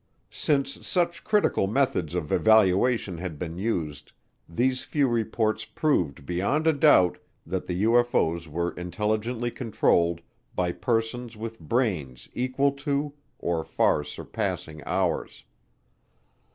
Since 0.33 0.87
such 0.87 1.23
critical 1.23 1.67
methods 1.67 2.15
of 2.15 2.31
evaluation 2.31 3.19
had 3.19 3.37
been 3.37 3.59
used, 3.59 4.13
these 4.49 4.83
few 4.83 5.07
reports 5.07 5.63
proved 5.63 6.25
beyond 6.25 6.65
a 6.65 6.73
doubt 6.73 7.19
that 7.45 7.67
the 7.67 7.83
UFO's 7.83 8.47
were 8.47 8.71
intelligently 8.71 9.51
controlled 9.51 10.21
by 10.55 10.71
persons 10.71 11.37
with 11.37 11.59
brains 11.59 12.27
equal 12.33 12.71
to 12.81 13.13
or 13.37 13.63
far 13.63 14.03
surpassing 14.03 14.81
ours. 14.87 15.43